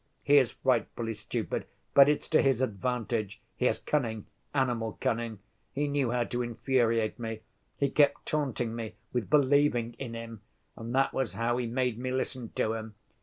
[0.23, 3.39] He is frightfully stupid; but it's to his advantage.
[3.55, 7.41] He has cunning, animal cunning—he knew how to infuriate me.
[7.77, 10.41] He kept taunting me with believing in him,
[10.75, 12.95] and that was how he made me listen to him.